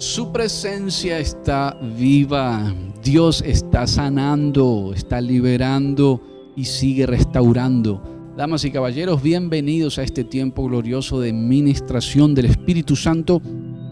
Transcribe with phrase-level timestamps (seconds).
[0.00, 2.74] Su presencia está viva.
[3.04, 6.22] Dios está sanando, está liberando
[6.56, 8.32] y sigue restaurando.
[8.34, 13.42] Damas y caballeros, bienvenidos a este tiempo glorioso de ministración del Espíritu Santo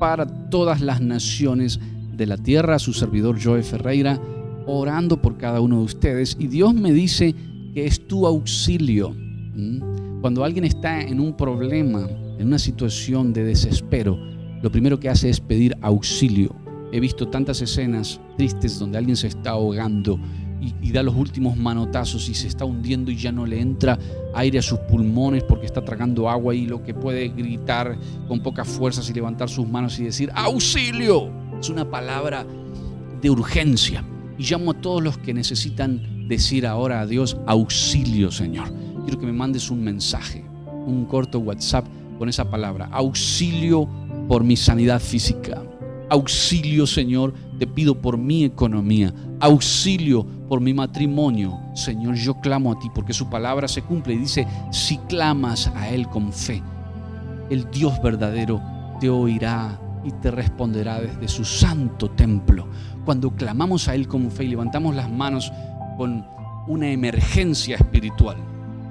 [0.01, 1.79] para todas las naciones
[2.16, 2.79] de la tierra.
[2.79, 4.18] Su servidor Joe Ferreira,
[4.66, 6.38] orando por cada uno de ustedes.
[6.40, 7.34] Y Dios me dice
[7.75, 9.14] que es tu auxilio.
[10.22, 15.30] Cuando alguien está en un problema, en una situación de desespero, lo primero que hace
[15.30, 16.54] es pedir auxilio.
[16.93, 20.18] He visto tantas escenas tristes donde alguien se está ahogando
[20.61, 23.99] y, da los últimos manotazos y se está hundiendo y ya no le entra
[24.35, 28.66] aire a sus pulmones porque está tragando agua y lo que puede gritar con pocas
[28.66, 31.30] fuerzas y levantar sus manos y decir auxilio.
[31.61, 32.44] Es una palabra
[33.20, 34.05] de urgencia.
[34.36, 38.72] Y llamo a todos los que necesitan decir ahora a Dios auxilio, Señor.
[39.05, 40.44] Quiero que me mandes un mensaje,
[40.86, 41.86] un corto WhatsApp
[42.19, 43.88] con esa palabra, auxilio
[44.28, 45.62] por mi sanidad física.
[46.11, 49.12] Auxilio, Señor, te pido por mi economía.
[49.41, 51.58] Auxilio por mi matrimonio.
[51.75, 55.89] Señor, yo clamo a ti porque su palabra se cumple y dice, si clamas a
[55.89, 56.62] Él con fe,
[57.50, 58.61] el Dios verdadero
[59.00, 62.69] te oirá y te responderá desde su santo templo.
[63.05, 65.52] Cuando clamamos a Él con fe y levantamos las manos
[65.97, 66.24] con
[66.67, 68.36] una emergencia espiritual,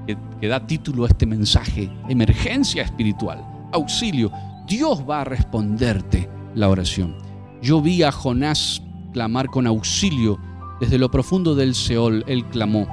[0.05, 4.31] que, que da título a este mensaje, emergencia espiritual, auxilio,
[4.67, 7.15] Dios va a responderte la oración.
[7.61, 8.81] Yo vi a Jonás
[9.13, 10.37] clamar con auxilio
[10.81, 12.85] desde lo profundo del Seol, él clamó.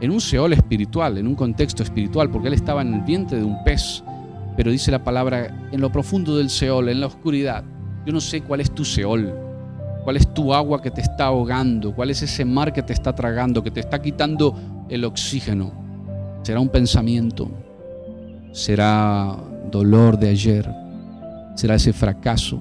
[0.00, 3.44] En un Seol espiritual, en un contexto espiritual, porque él estaba en el vientre de
[3.44, 4.04] un pez,
[4.56, 7.64] pero dice la palabra, en lo profundo del Seol, en la oscuridad.
[8.06, 9.34] Yo no sé cuál es tu Seol,
[10.04, 13.12] cuál es tu agua que te está ahogando, cuál es ese mar que te está
[13.12, 14.54] tragando, que te está quitando
[14.88, 15.72] el oxígeno.
[16.42, 17.50] Será un pensamiento,
[18.52, 19.36] será
[19.70, 20.68] dolor de ayer,
[21.54, 22.60] será ese fracaso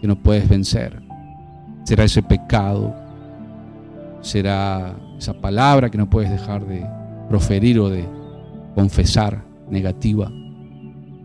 [0.00, 1.02] que no puedes vencer,
[1.84, 2.94] será ese pecado,
[4.20, 6.86] será esa palabra que no puedes dejar de
[7.28, 8.04] proferir o de
[8.74, 10.30] confesar negativa.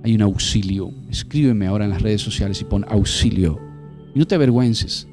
[0.04, 0.92] Hay un auxilio.
[1.10, 3.60] Escríbeme ahora en las redes sociales y pon auxilio.
[4.16, 5.08] Y no te avergüences.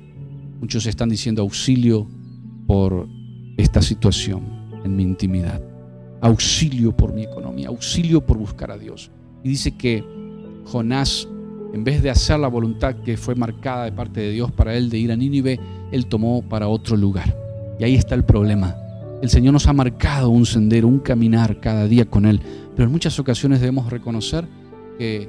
[0.61, 2.09] Muchos están diciendo auxilio
[2.67, 3.09] por
[3.56, 5.61] esta situación en mi intimidad.
[6.21, 7.69] Auxilio por mi economía.
[7.69, 9.11] Auxilio por buscar a Dios.
[9.43, 10.04] Y dice que
[10.65, 11.28] Jonás,
[11.72, 14.91] en vez de hacer la voluntad que fue marcada de parte de Dios para él
[14.91, 15.59] de ir a Nínive,
[15.93, 17.37] él tomó para otro lugar.
[17.78, 18.76] Y ahí está el problema.
[19.22, 22.41] El Señor nos ha marcado un sendero, un caminar cada día con Él,
[22.76, 24.47] pero en muchas ocasiones debemos reconocer
[24.97, 25.28] que,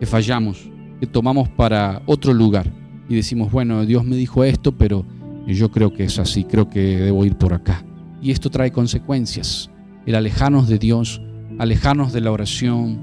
[0.00, 2.68] que fallamos, que tomamos para otro lugar
[3.08, 5.04] y decimos, bueno, Dios me dijo esto, pero
[5.46, 7.84] yo creo que es así, creo que debo ir por acá.
[8.20, 9.70] Y esto trae consecuencias.
[10.04, 11.22] El alejarnos de Dios,
[11.58, 12.98] alejarnos de la oración,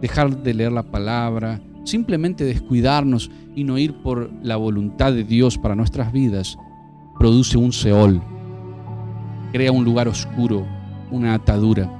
[0.00, 5.58] dejar de leer la palabra, simplemente descuidarnos y no ir por la voluntad de Dios
[5.58, 6.58] para nuestras vidas,
[7.18, 8.22] produce un Seol,
[9.52, 10.66] crea un lugar oscuro,
[11.10, 11.90] una atadura.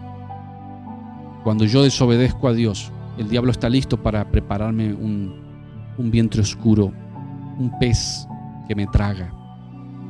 [1.44, 5.34] Cuando yo desobedezco a Dios, el diablo está listo para prepararme un,
[5.98, 6.92] un vientre oscuro,
[7.58, 8.26] un pez
[8.68, 9.34] que me traga.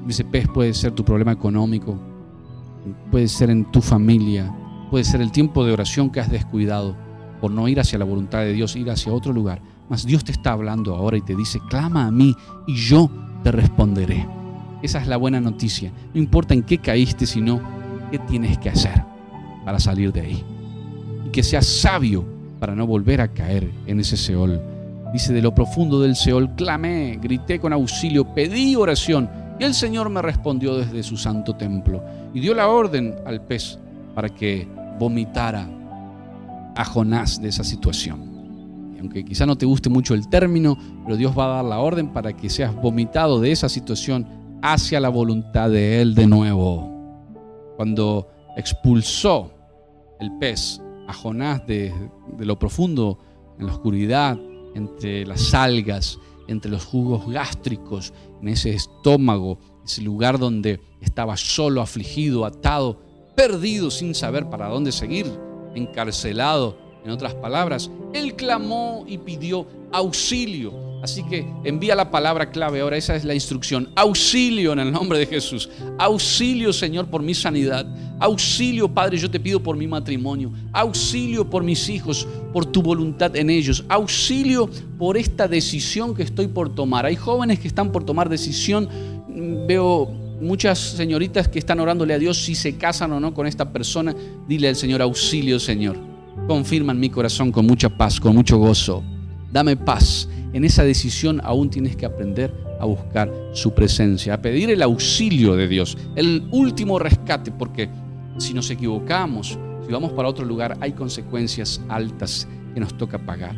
[0.09, 1.99] Ese pez puede ser tu problema económico,
[3.11, 4.53] puede ser en tu familia,
[4.91, 6.97] puede ser el tiempo de oración que has descuidado
[7.41, 9.61] por no ir hacia la voluntad de Dios, ir hacia otro lugar.
[9.89, 12.35] Mas Dios te está hablando ahora y te dice, clama a mí
[12.67, 13.11] y yo
[13.43, 14.27] te responderé.
[14.83, 15.93] Esa es la buena noticia.
[16.15, 17.61] No importa en qué caíste, sino
[18.11, 19.03] qué tienes que hacer
[19.65, 20.45] para salir de ahí.
[21.27, 22.25] Y que seas sabio
[22.59, 24.61] para no volver a caer en ese Seol.
[25.13, 29.29] Dice, de lo profundo del Seol clamé, grité con auxilio, pedí oración.
[29.59, 32.03] Y el Señor me respondió desde su santo templo.
[32.33, 33.79] Y dio la orden al pez
[34.15, 34.69] para que
[34.99, 35.69] vomitara
[36.77, 38.97] a Jonás de esa situación.
[39.01, 42.13] Aunque quizá no te guste mucho el término, pero Dios va a dar la orden
[42.13, 44.27] para que seas vomitado de esa situación
[44.63, 46.89] hacia la voluntad de Él de nuevo.
[47.77, 49.53] Cuando expulsó
[50.21, 51.95] el pez a Jonás de
[52.39, 53.19] lo profundo,
[53.59, 54.39] en la oscuridad,
[54.75, 58.13] entre las algas, entre los jugos gástricos,
[58.43, 63.01] en ese estómago, ese lugar donde estaba solo, afligido, atado,
[63.35, 65.27] perdido, sin saber para dónde seguir,
[65.75, 70.91] encarcelado, en otras palabras, él clamó y pidió auxilio.
[71.03, 73.89] Así que envía la palabra clave ahora, esa es la instrucción.
[73.97, 75.71] Auxilio en el nombre de Jesús.
[75.99, 77.87] Auxilio, Señor, por mi sanidad.
[78.19, 80.53] Auxilio, Padre, yo te pido por mi matrimonio.
[80.73, 83.83] Auxilio por mis hijos, por tu voluntad en ellos.
[83.89, 84.69] Auxilio
[84.99, 87.07] por esta decisión que estoy por tomar.
[87.07, 88.87] Hay jóvenes que están por tomar decisión.
[89.67, 93.73] Veo muchas señoritas que están orándole a Dios si se casan o no con esta
[93.73, 94.15] persona.
[94.49, 95.97] Dile al Señor, auxilio, Señor.
[96.47, 99.03] Confirma en mi corazón con mucha paz, con mucho gozo.
[99.53, 104.71] Dame paz en esa decisión aún tienes que aprender a buscar su presencia, a pedir
[104.71, 107.89] el auxilio de Dios, el último rescate, porque
[108.39, 113.55] si nos equivocamos, si vamos para otro lugar, hay consecuencias altas que nos toca pagar.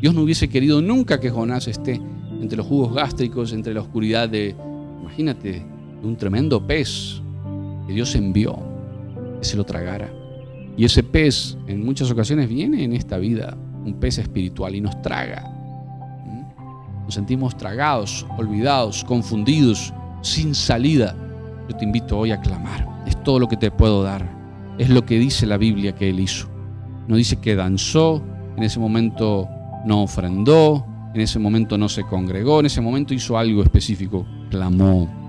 [0.00, 2.00] Dios no hubiese querido nunca que Jonás esté
[2.40, 4.54] entre los jugos gástricos, entre la oscuridad de,
[5.00, 5.64] imagínate,
[6.06, 7.20] un tremendo pez
[7.86, 8.58] que Dios envió,
[9.38, 10.10] que se lo tragara.
[10.76, 15.00] Y ese pez en muchas ocasiones viene en esta vida, un pez espiritual, y nos
[15.02, 15.42] traga.
[16.26, 17.04] ¿Mm?
[17.04, 19.92] Nos sentimos tragados, olvidados, confundidos,
[20.22, 21.14] sin salida.
[21.68, 22.88] Yo te invito hoy a clamar.
[23.06, 24.28] Es todo lo que te puedo dar.
[24.78, 26.48] Es lo que dice la Biblia que él hizo.
[27.06, 28.22] No dice que danzó,
[28.56, 29.48] en ese momento
[29.84, 30.84] no ofrendó,
[31.14, 35.23] en ese momento no se congregó, en ese momento hizo algo específico, clamó.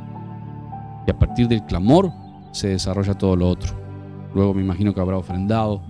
[1.08, 2.12] Y a partir del clamor
[2.52, 3.74] se desarrolla todo lo otro.
[4.34, 5.82] Luego me imagino que habrá ofrendado,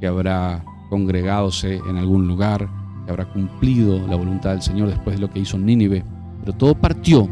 [0.00, 2.68] que habrá congregádose en algún lugar,
[3.04, 6.04] que habrá cumplido la voluntad del Señor después de lo que hizo Nínive.
[6.40, 7.28] Pero todo partió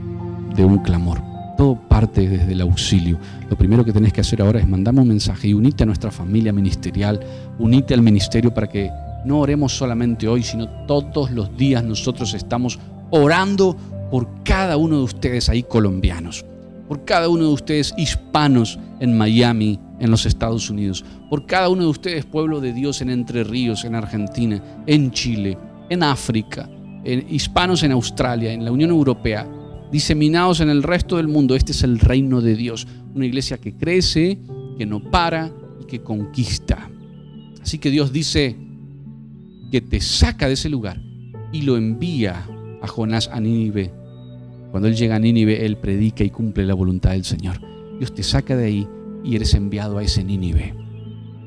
[0.54, 1.22] de un clamor.
[1.56, 3.18] Todo parte desde el auxilio.
[3.50, 6.10] Lo primero que tenés que hacer ahora es mandarme un mensaje y unite a nuestra
[6.10, 7.18] familia ministerial,
[7.58, 8.90] unite al ministerio para que
[9.24, 12.78] no oremos solamente hoy, sino todos los días nosotros estamos
[13.10, 13.76] orando
[14.10, 16.44] por cada uno de ustedes ahí colombianos,
[16.88, 21.82] por cada uno de ustedes hispanos en Miami, en los Estados Unidos, por cada uno
[21.82, 25.58] de ustedes pueblo de Dios en Entre Ríos, en Argentina, en Chile,
[25.90, 26.68] en África,
[27.04, 29.48] en hispanos en Australia, en la Unión Europea,
[29.92, 31.54] diseminados en el resto del mundo.
[31.54, 34.38] Este es el reino de Dios, una iglesia que crece,
[34.76, 36.90] que no para y que conquista.
[37.62, 38.56] Así que Dios dice,
[39.70, 41.00] que te saca de ese lugar
[41.52, 42.46] y lo envía
[42.82, 43.92] a Jonás a Nínive.
[44.70, 47.60] Cuando él llega a Nínive, él predica y cumple la voluntad del Señor.
[47.98, 48.88] Dios te saca de ahí
[49.24, 50.74] y eres enviado a ese Nínive.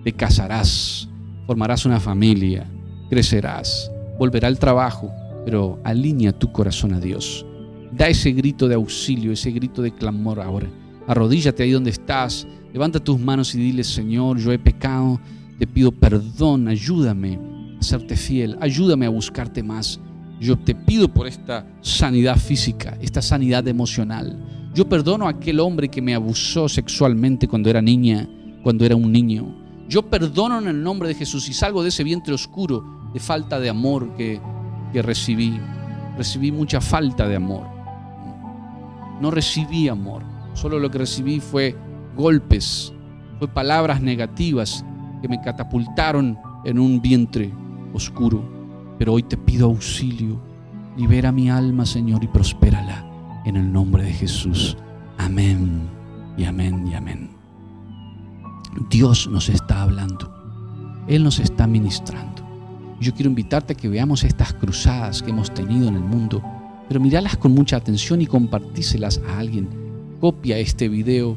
[0.03, 1.09] Te casarás,
[1.45, 2.69] formarás una familia,
[3.09, 5.11] crecerás, volverá al trabajo,
[5.45, 7.45] pero alinea tu corazón a Dios.
[7.91, 10.69] Da ese grito de auxilio, ese grito de clamor ahora.
[11.07, 15.19] Arrodíllate ahí donde estás, levanta tus manos y dile, Señor, yo he pecado,
[15.59, 17.51] te pido perdón, ayúdame
[17.81, 19.99] serte fiel, ayúdame a buscarte más.
[20.41, 24.43] Yo te pido por esta sanidad física, esta sanidad emocional.
[24.73, 28.27] Yo perdono a aquel hombre que me abusó sexualmente cuando era niña,
[28.63, 29.55] cuando era un niño.
[29.87, 33.59] Yo perdono en el nombre de Jesús y salgo de ese vientre oscuro de falta
[33.59, 34.41] de amor que,
[34.91, 35.59] que recibí.
[36.17, 37.67] Recibí mucha falta de amor.
[39.21, 40.23] No recibí amor.
[40.55, 41.75] Solo lo que recibí fue
[42.17, 42.91] golpes,
[43.37, 44.83] fue palabras negativas
[45.21, 47.53] que me catapultaron en un vientre
[47.93, 48.60] oscuro,
[49.01, 50.39] pero hoy te pido auxilio.
[50.95, 53.03] Libera mi alma, Señor, y prospérala
[53.45, 54.77] en el nombre de Jesús.
[55.17, 55.89] Amén
[56.37, 57.31] y amén y amén.
[58.91, 60.31] Dios nos está hablando.
[61.07, 62.43] Él nos está ministrando.
[62.99, 66.43] Yo quiero invitarte a que veamos estas cruzadas que hemos tenido en el mundo,
[66.87, 69.67] pero miralas con mucha atención y compartíselas a alguien.
[70.19, 71.35] Copia este video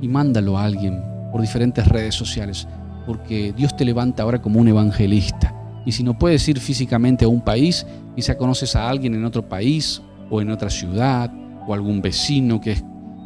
[0.00, 2.66] y mándalo a alguien por diferentes redes sociales,
[3.06, 5.54] porque Dios te levanta ahora como un evangelista
[5.86, 9.48] y si no puedes ir físicamente a un país, quizá conoces a alguien en otro
[9.48, 11.32] país o en otra ciudad
[11.66, 12.76] o algún vecino que,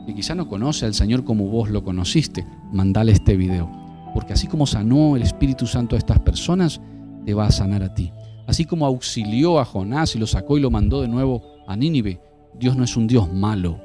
[0.06, 3.70] que quizá no conoce al Señor como vos lo conociste, mandale este video.
[4.14, 6.80] Porque así como sanó el Espíritu Santo a estas personas,
[7.24, 8.12] te va a sanar a ti.
[8.46, 12.20] Así como auxilió a Jonás y lo sacó y lo mandó de nuevo a Nínive,
[12.58, 13.78] Dios no es un Dios malo,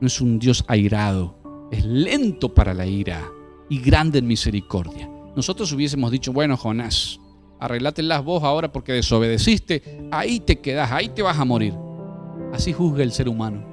[0.00, 1.38] no es un Dios airado,
[1.70, 3.22] es lento para la ira
[3.70, 5.08] y grande en misericordia.
[5.36, 7.20] Nosotros hubiésemos dicho, bueno, Jonás,
[7.60, 11.74] las vos ahora porque desobedeciste, ahí te quedas, ahí te vas a morir.
[12.52, 13.64] Así juzga el ser humano.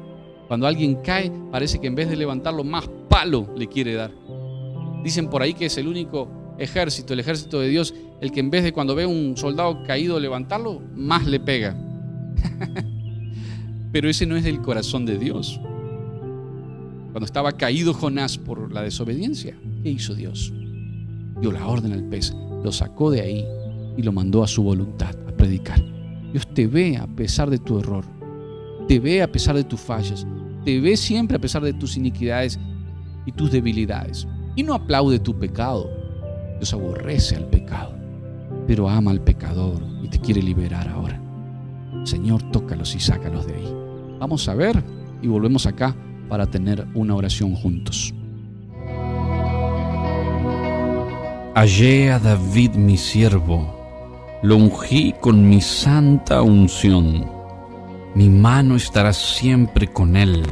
[0.48, 4.12] Cuando alguien cae, parece que en vez de levantarlo, más palo le quiere dar.
[5.04, 8.50] Dicen por ahí que es el único ejército, el ejército de Dios, el que en
[8.50, 11.76] vez de cuando ve un soldado caído levantarlo, más le pega.
[13.92, 15.60] Pero ese no es del corazón de Dios.
[17.12, 20.52] Cuando estaba caído Jonás por la desobediencia, ¿qué hizo Dios?
[21.40, 23.46] Dio la orden al pez, lo sacó de ahí
[23.98, 25.82] y lo mandó a su voluntad a predicar.
[26.32, 28.06] Dios te ve a pesar de tu error,
[28.88, 30.26] te ve a pesar de tus fallas,
[30.66, 32.60] te ve siempre a pesar de tus iniquidades
[33.26, 34.28] y tus debilidades.
[34.56, 35.90] Y no aplaude tu pecado.
[36.58, 37.94] Dios aborrece al pecado,
[38.68, 41.22] pero ama al pecador y te quiere liberar ahora.
[42.04, 43.76] Señor, tócalos y sácalos de ahí.
[44.20, 44.84] Vamos a ver
[45.22, 45.96] y volvemos acá
[46.30, 48.14] para tener una oración juntos.
[51.56, 53.83] Hallé a David mi siervo
[54.44, 57.26] lo ungí con mi santa unción.
[58.14, 60.44] Mi mano estará siempre con él.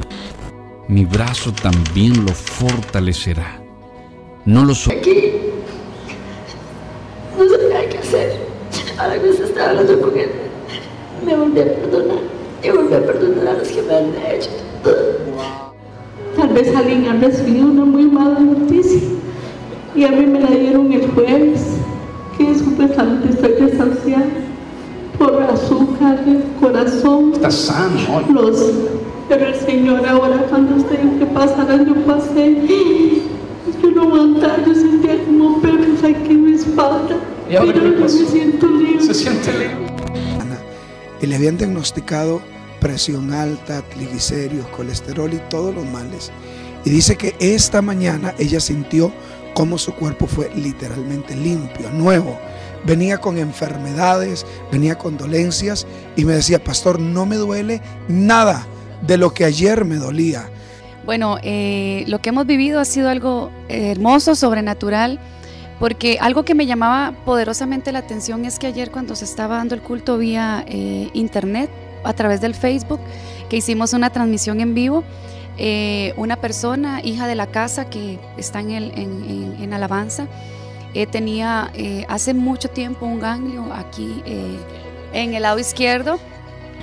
[0.88, 3.62] Mi brazo también lo fortalecerá.
[4.46, 4.96] No lo soy.
[4.96, 5.32] Aquí.
[7.38, 8.36] No sabía qué hacer.
[8.98, 10.30] Ahora que se está hablando con él.
[11.24, 12.18] me volví a perdonar.
[12.64, 14.50] Y volví a perdonar a los que me han hecho.
[16.34, 19.02] Tal vez alguien ha recibido una muy mala noticia
[19.94, 21.76] y a mí me la dieron el jueves,
[22.72, 24.26] supuestamente estoy desahuciada
[25.18, 27.32] por azúcar del corazón.
[27.34, 28.24] Está sano hoy.
[28.32, 28.72] Los,
[29.28, 32.56] pero el Señor ahora cuando usted dijo que pasara, yo pasé.
[33.82, 37.16] Yo no aguantaba, yo sentía como perros aquí en mi espalda.
[37.50, 39.04] ¿Y ahora pero yo me siento libre.
[39.04, 39.76] Se siente libre.
[41.20, 42.40] y le habían diagnosticado
[42.80, 46.32] presión alta, triglicéridos, colesterol y todos los males.
[46.84, 49.12] Y dice que esta mañana ella sintió
[49.54, 52.38] como su cuerpo fue literalmente limpio, nuevo.
[52.84, 55.86] Venía con enfermedades, venía con dolencias
[56.16, 58.66] y me decía, pastor, no me duele nada
[59.06, 60.48] de lo que ayer me dolía.
[61.04, 65.18] Bueno, eh, lo que hemos vivido ha sido algo hermoso, sobrenatural,
[65.80, 69.74] porque algo que me llamaba poderosamente la atención es que ayer cuando se estaba dando
[69.74, 71.70] el culto vía eh, internet,
[72.04, 73.00] a través del Facebook,
[73.48, 75.04] que hicimos una transmisión en vivo,
[75.58, 80.26] eh, una persona, hija de la casa que está en alabanza,
[80.94, 84.58] eh, tenía eh, hace mucho tiempo un ganglio aquí eh,
[85.12, 86.18] en el lado izquierdo.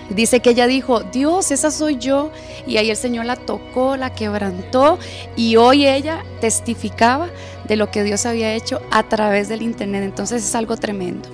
[0.10, 2.32] Dice que ella dijo, Dios, esa soy yo.
[2.66, 4.98] Y ahí el Señor la tocó, la quebrantó.
[5.36, 7.30] Y hoy ella testificaba
[7.68, 10.04] de lo que Dios había hecho a través del Internet.
[10.04, 11.30] Entonces es algo tremendo.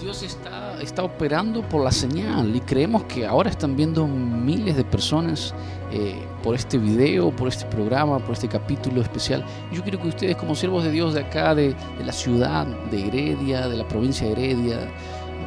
[0.00, 0.22] Dios
[0.80, 5.54] está operando por la señal y creemos que ahora están viendo miles de personas
[5.92, 9.44] eh, por este video, por este programa, por este capítulo especial.
[9.72, 13.06] Yo quiero que ustedes como siervos de Dios de acá, de, de la ciudad de
[13.06, 14.78] Heredia, de la provincia de Heredia,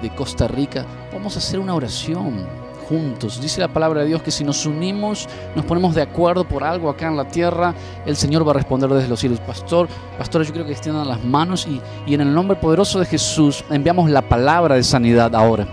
[0.02, 2.46] de Costa Rica, vamos a hacer una oración
[2.92, 3.40] juntos.
[3.40, 6.90] Dice la palabra de Dios que si nos unimos, nos ponemos de acuerdo por algo
[6.90, 7.74] acá en la tierra,
[8.06, 9.40] el Señor va a responder desde los cielos.
[9.40, 13.06] Pastor, pastores, yo quiero que extiendan las manos y, y en el nombre poderoso de
[13.06, 15.66] Jesús enviamos la palabra de sanidad ahora.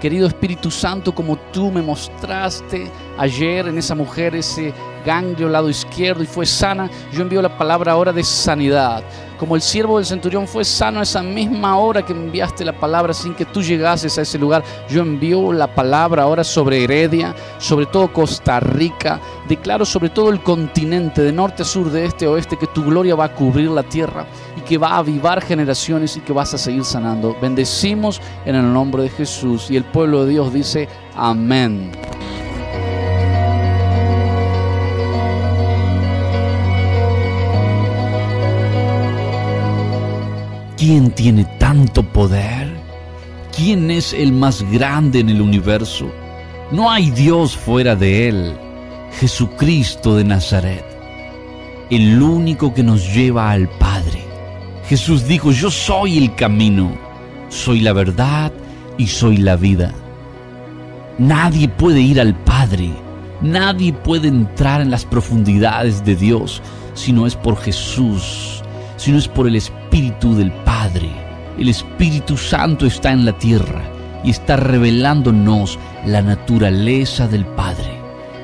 [0.00, 4.72] Querido Espíritu Santo, como tú me mostraste ayer en esa mujer ese
[5.04, 9.04] ganglio lado izquierdo y fue sana, yo envío la palabra ahora de sanidad.
[9.38, 13.34] Como el siervo del centurión fue sano esa misma hora que enviaste la palabra sin
[13.34, 18.12] que tú llegases a ese lugar, yo envío la palabra ahora sobre Heredia, sobre todo
[18.12, 19.20] Costa Rica.
[19.46, 22.82] Declaro sobre todo el continente, de norte a sur, de este a oeste, que tu
[22.82, 26.54] gloria va a cubrir la tierra y que va a avivar generaciones y que vas
[26.54, 27.36] a seguir sanando.
[27.40, 31.92] Bendecimos en el nombre de Jesús y el pueblo de Dios dice amén.
[40.88, 42.68] ¿Quién tiene tanto poder?
[43.56, 46.08] ¿Quién es el más grande en el universo?
[46.70, 48.56] No hay Dios fuera de él.
[49.18, 50.84] Jesucristo de Nazaret,
[51.90, 54.22] el único que nos lleva al Padre.
[54.88, 56.96] Jesús dijo, yo soy el camino,
[57.48, 58.52] soy la verdad
[58.96, 59.92] y soy la vida.
[61.18, 62.92] Nadie puede ir al Padre,
[63.42, 66.62] nadie puede entrar en las profundidades de Dios
[66.94, 68.55] si no es por Jesús,
[68.96, 71.10] si no es por el Espíritu del Padre.
[71.58, 73.82] El Espíritu Santo está en la tierra
[74.24, 77.96] y está revelándonos la naturaleza del Padre.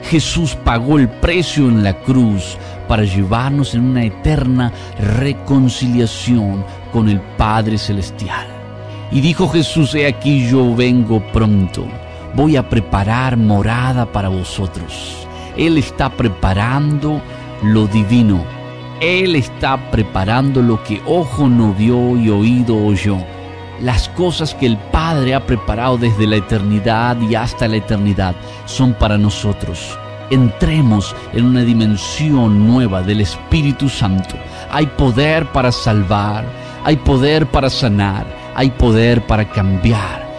[0.05, 2.57] Jesús pagó el precio en la cruz
[2.89, 8.47] para llevarnos en una eterna reconciliación con el Padre Celestial.
[9.11, 11.87] Y dijo Jesús, he aquí yo vengo pronto,
[12.35, 15.27] voy a preparar morada para vosotros.
[15.57, 17.21] Él está preparando
[17.63, 18.43] lo divino.
[19.03, 23.19] Él está preparando lo que ojo no vio y oído oyó.
[23.81, 28.95] Las cosas que el Padre ha preparado desde la eternidad y hasta la eternidad son
[28.95, 29.99] para nosotros.
[30.31, 34.37] Entremos en una dimensión nueva del Espíritu Santo.
[34.71, 36.45] Hay poder para salvar,
[36.85, 40.31] hay poder para sanar, hay poder para cambiar.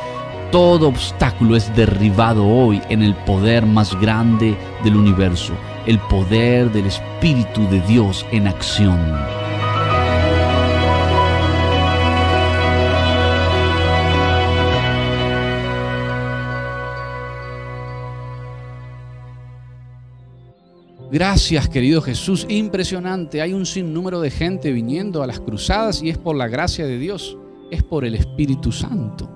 [0.53, 5.51] Todo obstáculo es derribado hoy en el poder más grande del universo,
[5.86, 9.00] el poder del Espíritu de Dios en acción.
[21.12, 22.46] Gracias, querido Jesús.
[22.50, 23.42] Impresionante.
[23.42, 26.98] Hay un sinnúmero de gente viniendo a las cruzadas y es por la gracia de
[26.98, 27.38] Dios.
[27.70, 29.30] Es por el Espíritu Santo.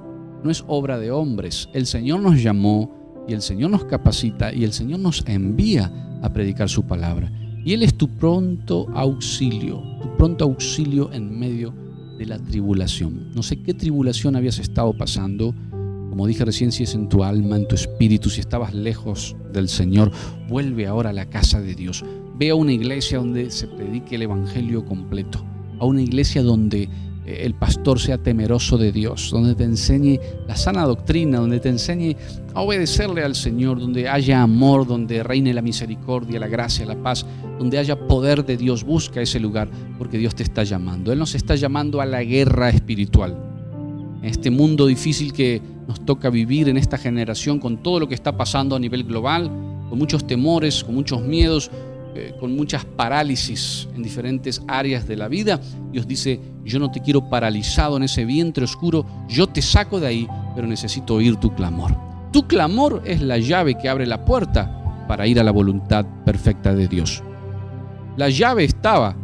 [0.44, 1.70] No es obra de hombres.
[1.74, 2.97] El Señor nos llamó
[3.28, 5.92] y el Señor nos capacita y el Señor nos envía
[6.22, 7.32] a predicar su palabra.
[7.64, 11.74] Y Él es tu pronto auxilio, tu pronto auxilio en medio
[12.18, 13.32] de la tribulación.
[13.36, 15.54] No sé qué tribulación habías estado pasando.
[16.10, 19.68] Como dije recién, si es en tu alma, en tu espíritu, si estabas lejos del
[19.68, 20.12] Señor,
[20.48, 22.04] vuelve ahora a la casa de Dios.
[22.40, 25.44] Ve a una iglesia donde se predique el Evangelio completo.
[25.80, 26.90] A una iglesia donde
[27.28, 32.16] el pastor sea temeroso de Dios, donde te enseñe la sana doctrina, donde te enseñe
[32.54, 37.26] a obedecerle al Señor, donde haya amor, donde reine la misericordia, la gracia, la paz,
[37.60, 38.86] donde haya poder de Dios.
[38.86, 39.68] Busca ese lugar
[39.98, 41.12] porque Dios te está llamando.
[41.12, 43.38] Él nos está llamando a la guerra espiritual.
[44.22, 48.16] En este mundo difícil que nos toca vivir en esta generación con todo lo que
[48.16, 49.50] está pasando a nivel global,
[49.90, 51.72] con muchos temores, con muchos miedos,
[52.20, 55.62] eh, con muchas parálisis en diferentes áreas de la vida.
[55.92, 60.08] Dios dice, yo no te quiero paralizado en ese vientre oscuro, yo te saco de
[60.08, 61.96] ahí, pero necesito oír tu clamor.
[62.32, 66.74] Tu clamor es la llave que abre la puerta para ir a la voluntad perfecta
[66.74, 67.22] de Dios.
[68.16, 69.16] La llave estaba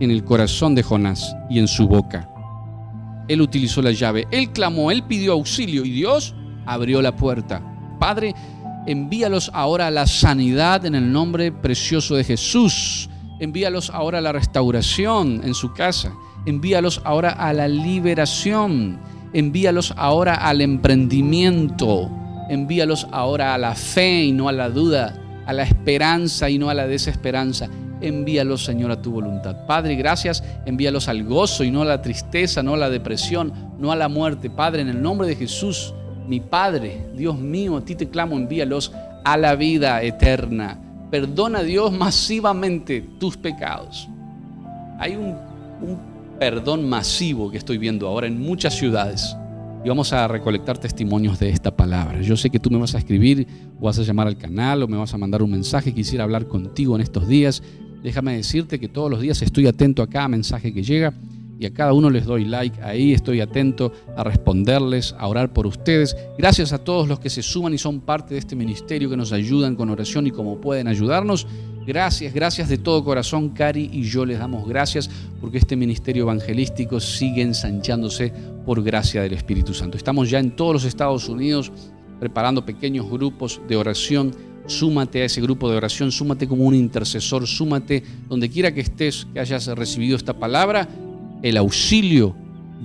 [0.00, 2.26] en el corazón de Jonás y en su boca.
[3.28, 7.62] Él utilizó la llave, él clamó, él pidió auxilio y Dios abrió la puerta.
[7.98, 8.34] Padre,
[8.86, 13.08] Envíalos ahora a la sanidad en el nombre precioso de Jesús.
[13.40, 16.12] Envíalos ahora a la restauración en su casa.
[16.44, 19.00] Envíalos ahora a la liberación.
[19.32, 22.10] Envíalos ahora al emprendimiento.
[22.50, 26.68] Envíalos ahora a la fe y no a la duda, a la esperanza y no
[26.68, 27.70] a la desesperanza.
[28.02, 29.64] Envíalos, Señor, a tu voluntad.
[29.66, 30.44] Padre, gracias.
[30.66, 34.08] Envíalos al gozo y no a la tristeza, no a la depresión, no a la
[34.08, 34.50] muerte.
[34.50, 35.94] Padre, en el nombre de Jesús
[36.28, 38.92] mi Padre, Dios mío, a ti te clamo, envíalos
[39.24, 40.78] a la vida eterna.
[41.10, 44.08] Perdona, Dios, masivamente tus pecados.
[44.98, 45.36] Hay un,
[46.38, 49.36] perdón masivo que estoy viendo ahora en muchas ciudades.
[49.84, 52.20] Y vamos a recolectar testimonios de esta palabra.
[52.22, 53.46] Yo sé que tú me vas a escribir
[53.78, 55.92] o vas a llamar al canal o me vas a mandar un mensaje.
[55.92, 57.62] Quisiera hablar contigo en estos días.
[58.02, 61.12] Déjame decirte que todos los días estoy atento a cada mensaje que llega
[61.58, 65.66] y a cada uno les doy like ahí, estoy atento a responderles, a orar por
[65.66, 66.16] ustedes.
[66.36, 69.32] Gracias a todos los que se suman y son parte de este ministerio, que nos
[69.32, 71.46] ayudan con oración y como pueden ayudarnos.
[71.86, 76.98] Gracias, gracias de todo corazón, Cari y yo les damos gracias porque este ministerio evangelístico
[76.98, 78.32] sigue ensanchándose
[78.64, 79.98] por gracia del Espíritu Santo.
[79.98, 81.70] Estamos ya en todos los Estados Unidos
[82.18, 84.34] preparando pequeños grupos de oración.
[84.66, 89.26] Súmate a ese grupo de oración, súmate como un intercesor, súmate donde quiera que estés,
[89.34, 90.88] que hayas recibido esta palabra
[91.44, 92.34] el auxilio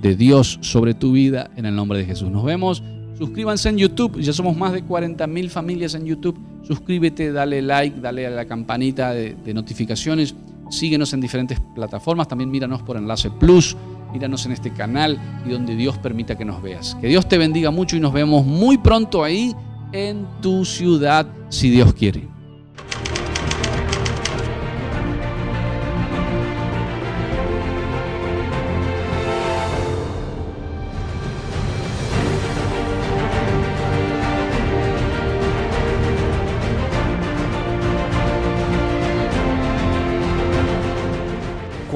[0.00, 2.30] de Dios sobre tu vida en el nombre de Jesús.
[2.30, 2.82] Nos vemos.
[3.16, 4.20] Suscríbanse en YouTube.
[4.20, 6.38] Ya somos más de 40 mil familias en YouTube.
[6.62, 10.34] Suscríbete, dale like, dale a la campanita de, notificaciones.
[10.68, 12.28] Síguenos en diferentes plataformas.
[12.28, 13.76] También míranos por Enlace Plus.
[14.12, 16.96] Míranos en este canal y donde Dios permita que nos veas.
[17.00, 19.54] Que Dios te bendiga mucho y nos vemos muy pronto ahí
[19.92, 22.29] en tu ciudad, si Dios quiere.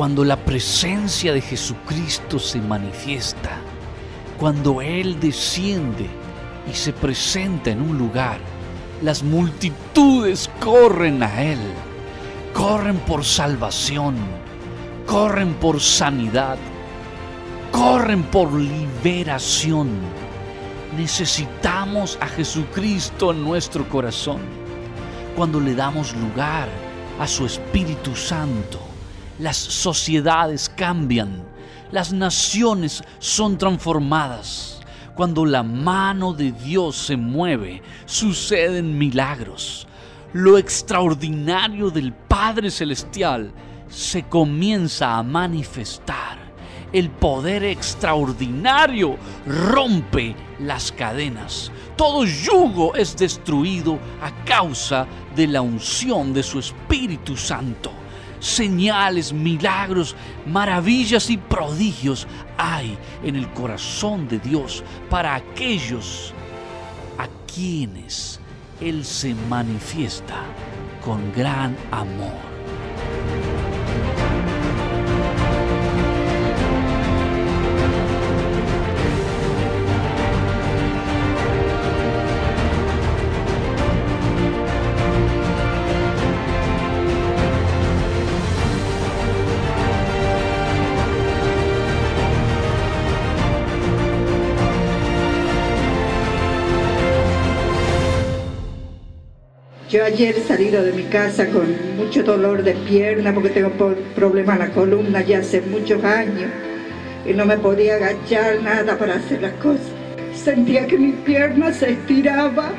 [0.05, 3.53] Cuando la presencia de Jesucristo se manifiesta,
[4.39, 6.07] cuando Él desciende
[6.71, 8.39] y se presenta en un lugar,
[9.01, 11.59] las multitudes corren a Él,
[12.53, 14.17] corren por salvación,
[15.07, 16.59] corren por sanidad,
[17.73, 19.89] corren por liberación.
[20.99, 24.41] Necesitamos a Jesucristo en nuestro corazón
[25.35, 26.69] cuando le damos lugar
[27.19, 28.94] a su Espíritu Santo
[29.39, 31.43] las sociedades cambian,
[31.91, 34.81] las naciones son transformadas.
[35.15, 39.87] Cuando la mano de Dios se mueve, suceden milagros.
[40.33, 43.53] Lo extraordinario del Padre Celestial
[43.89, 46.39] se comienza a manifestar.
[46.93, 49.17] El poder extraordinario
[49.47, 51.71] rompe las cadenas.
[51.97, 58.04] Todo yugo es destruido a causa de la unción de su Espíritu Santo
[58.45, 60.15] señales, milagros,
[60.47, 62.27] maravillas y prodigios
[62.59, 66.35] hay en el corazón de Dios para aquellos
[67.19, 68.39] a quienes
[68.81, 70.43] Él se manifiesta
[71.03, 72.54] con gran amor.
[99.95, 103.71] Yo ayer he salido de mi casa con mucho dolor de pierna porque tengo
[104.17, 106.51] problemas en la columna ya hace muchos años
[107.25, 109.87] y no me podía agachar nada para hacer las cosas.
[110.35, 112.73] Sentía que mi pierna se estiraba